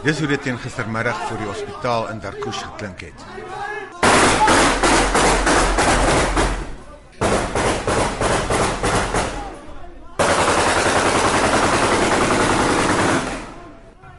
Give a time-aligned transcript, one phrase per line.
[0.00, 3.24] Dis hoe dit teen gistermiddag voor die hospitaal in Darkush geklink het.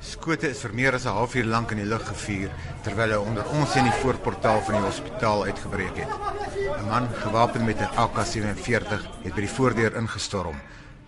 [0.00, 2.50] Skote is vir meer as 'n halfuur lank in die lug gevuur
[2.82, 6.12] terwyl hy onder ons in die voorportaal van die hospitaal uitgebreek het.
[6.80, 10.56] 'n Man gewapen met 'n AK-47 het by die voordeur ingestorm.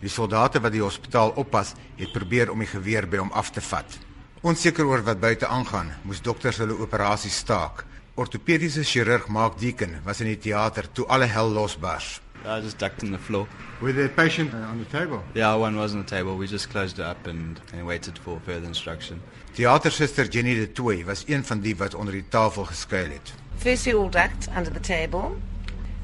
[0.00, 3.60] Die soldate wat die hospitaal oppas, het probeer om die geweer by hom af te
[3.60, 4.07] vat.
[4.40, 7.82] Onseker oor wat buite aangaan, moes dokters hulle operasie staak.
[8.14, 12.20] Ortopediese chirurg Mark Deacon was in die teater toe alle hel losbars.
[12.46, 13.48] I just ducked in the floor.
[13.82, 15.24] With the patient on the table.
[15.34, 16.36] Yeah, one was on the table.
[16.36, 19.20] We just closed it up and, and waited for further instruction.
[19.56, 23.32] Theatersuster Jenny de Toey was een van die wat onder die tafel geskuil het.
[23.56, 25.36] First, we all ducked under the table.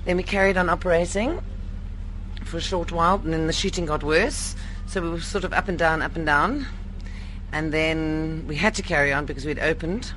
[0.05, 1.39] Then we carried on operating
[2.45, 4.56] for a short while, and then the shooting got worse.
[4.87, 6.67] So we were sort of up and down, up and down.
[7.53, 10.12] And then we had to carry on because we'd opened.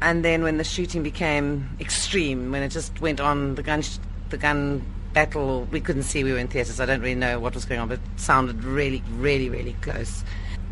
[0.00, 3.98] And then when the shooting became extreme, when it just went on, the gun, sh-
[4.30, 6.24] the gun battle, we couldn't see.
[6.24, 6.80] We were in theatres.
[6.80, 10.22] I don't really know what was going on, but it sounded really, really, really close.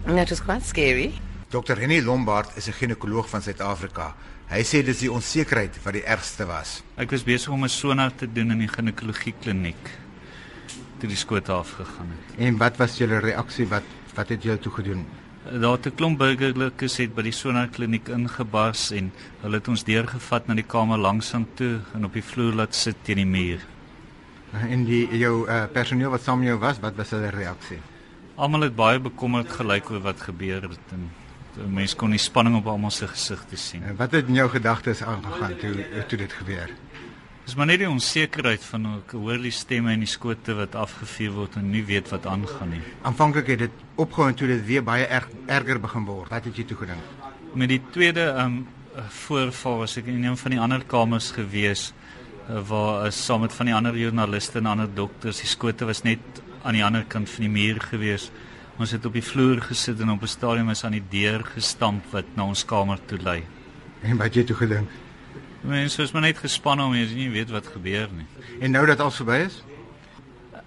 [0.07, 1.15] And that was quite scary.
[1.51, 1.77] Dr.
[1.77, 4.15] Henny Lombard is 'n ginekoloog van Suid-Afrika.
[4.51, 6.83] Hy sê dis die onsekerheid wat die ergste was.
[7.01, 9.91] Ek was besig om 'n sonar te doen in die ginekologie kliniek
[10.99, 12.39] toe die skoot afgegaan het.
[12.39, 13.67] En wat was julle reaksie?
[13.69, 13.83] Wat
[14.15, 15.07] wat het julle toe gedoen?
[15.45, 19.85] Daar het 'n klomp burgerlikes het by die sonar kliniek ingebars en hulle het ons
[19.85, 23.27] deurgevat na die kamer langs aan toe en op die vloer laat sit teen die
[23.27, 23.61] muur.
[24.53, 27.79] En die jou uh, personeel wat saam met jou was, wat was hulle reaksie?
[28.35, 31.11] Almal het baie bekommerd gelyk oor wat gebeur het en
[31.69, 33.83] mense kon die spanning op almal se gesigte sien.
[33.83, 35.75] En wat het in jou gedagtes aangegaan toe
[36.09, 36.71] toe dit gebeur?
[37.45, 41.35] Dis maar net die onsekerheid van ek hoor die stemme en die skote wat afgevuur
[41.35, 42.81] word en nie weet wat aangaan nie.
[43.05, 46.33] Aanvanklik het dit opgehou en toe dit weer baie erg erger begin word.
[46.33, 47.13] Wat het jy toe gedink?
[47.53, 48.63] Met die tweede um
[49.27, 51.91] voorval was ek in een van die ander kamers gewees
[52.49, 55.45] uh, waar is saam met van die ander joernaliste en ander dokters.
[55.45, 58.31] Die skote was net aan die ander kant van die muur gewees.
[58.81, 62.09] Ons het op die vloer gesit en op 'n stadium is aan die deur gestamp
[62.13, 63.43] wat na ons kamer toe lei.
[64.03, 64.89] En wat jy toe gedink?
[65.65, 68.27] Mense is maar net gespanne om jy nie weet wat gebeur nie.
[68.61, 69.63] En nou dat alles verby is?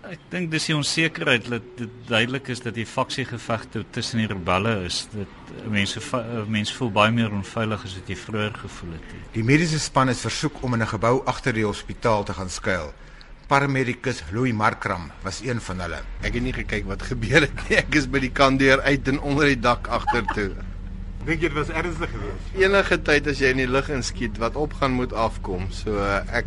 [0.08, 4.74] Ek dink dis die onsekerheid dat dit duidelik is dat die faksiegevegte tussen die rebelle
[4.88, 5.04] is.
[5.12, 6.02] Dat mense
[6.48, 9.18] mense voel baie meer onveilig as wat jy vroeër gevoel het.
[9.36, 12.94] Die mediese span is versoek om in 'n gebou agter die hospitaal te gaan skuil.
[13.48, 16.02] Paramedikus Louis Markram was een van hulle.
[16.22, 17.78] Ek het nie gekyk wat gebeur het nie.
[17.78, 20.52] Ek is by die kandeur uit en onder die dak agtertoe.
[21.28, 22.52] Dink jy dit was ernstig geweest?
[22.56, 25.68] Enige tyd as jy in die lug inskiet, wat opgaan moet afkom.
[25.76, 26.46] So uh, ek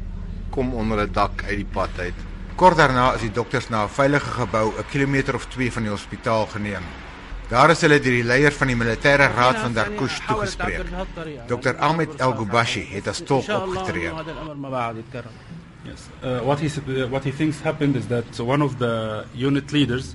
[0.54, 2.14] kom onder 'n dak uit die pad uit.
[2.56, 5.90] Kort daarna is die dokters na 'n veilige gebou 'n kilometer of 2 van die
[5.92, 6.82] hospitaal geneem.
[7.50, 10.86] Daar is hulle deur die leier van die militêre raad van Darkush toegespreek.
[11.48, 14.10] Dr Ahmed El Gubashi het as tolk opgetree.
[15.84, 16.08] Yes.
[16.22, 20.14] Uh, what he uh, what he thinks happened is that one of the unit leaders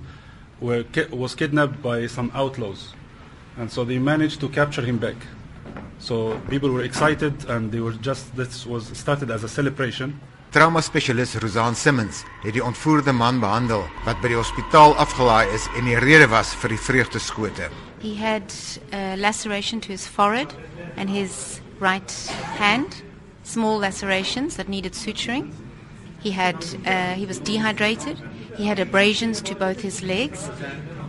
[0.59, 2.93] were ki- was kidnapped by some outlaws,
[3.57, 5.15] and so they managed to capture him back.
[5.99, 10.19] So people were excited, and they were just this was started as a celebration.
[10.51, 15.65] Trauma spesialis Rosan Simmons het die ontvoerde man behandel wat by die hospitaal afgelaai is
[15.75, 17.67] en die rede was vir die vreugdeskote.
[17.99, 18.53] He had
[18.93, 20.53] a laceration to his forehead
[20.95, 22.11] and his right
[22.55, 23.03] hand,
[23.43, 25.51] small lacerations that needed suturing.
[26.23, 28.17] He had uh, he was dehydrated.
[28.55, 30.49] He had abrasions to both his legs,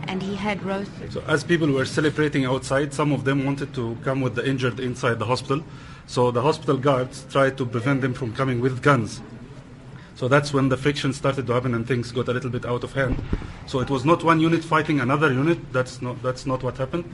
[0.07, 0.89] and he had growth.
[1.11, 4.79] So as people were celebrating outside, some of them wanted to come with the injured
[4.79, 5.63] inside the hospital.
[6.05, 9.21] So the hospital guards tried to prevent them from coming with guns.
[10.15, 12.83] So that's when the friction started to happen and things got a little bit out
[12.83, 13.21] of hand.
[13.67, 15.59] So it was not one unit fighting another unit.
[15.71, 17.05] That's not that's not what happened.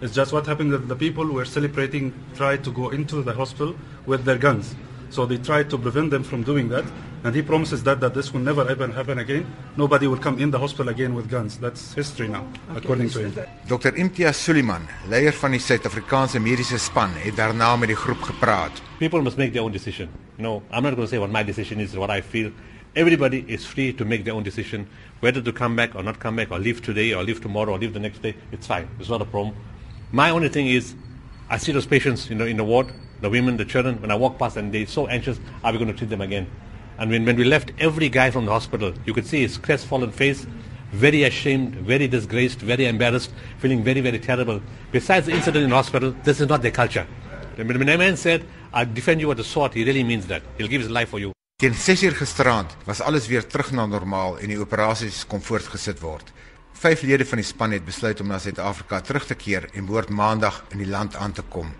[0.00, 3.74] It's just what happened that the people were celebrating tried to go into the hospital
[4.06, 4.76] with their guns.
[5.12, 6.84] So they tried to prevent them from doing that.
[7.22, 9.44] And he promises that that this will never happen, happen again.
[9.76, 11.58] Nobody will come in the hospital again with guns.
[11.58, 13.34] That's history now, according to him.
[13.68, 18.80] Dr Imtiaz Suliman, leier van die Suid-Afrikaanse mediese span, het daarna met die groep gepraat.
[18.98, 20.08] People must make their own decision.
[20.38, 22.50] You know, I'm not going to say what my decision is, what I feel.
[22.96, 24.88] Everybody is free to make their own decision,
[25.20, 27.78] whether to come back or not come back, or leave today, or leave tomorrow, or
[27.78, 28.34] leave the next day.
[28.50, 28.88] It's fine.
[28.98, 29.54] It's not a problem.
[30.10, 30.94] My only thing is,
[31.50, 32.92] I see those patients, you know, in the ward,
[33.22, 34.00] the women, the children.
[34.02, 36.46] When I walk past, and they're so anxious, are we going to treat them again?
[36.98, 40.12] And when, when we left every guy from the hospital, you could see his crestfallen
[40.12, 40.46] face,
[40.92, 44.60] very ashamed, very disgraced, very embarrassed, feeling very, very terrible.
[44.90, 47.06] Besides the incident in the hospital, this is not their culture.
[47.56, 50.42] When a man said, I defend you with a sword, he really means that.
[50.58, 51.32] He'll give his life for you.
[51.62, 56.32] Teen 6uur gisteraand was alles weer terug na normaal en die operasies kon voortgesit word.
[56.82, 60.10] Vyf lede van die span het besluit om na Suid-Afrika terug te keer en behoort
[60.10, 61.70] maandag in die land aan te kom.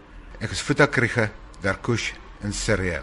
[0.42, 1.30] Ek is Futa Kriege,
[1.62, 2.10] Darkush
[2.42, 3.02] in Sirië.